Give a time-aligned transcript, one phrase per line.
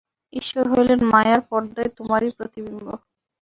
[0.33, 2.85] ঈশ্বর হইলেন মায়ার পর্দায় তোমারই প্রতিবিম্ব।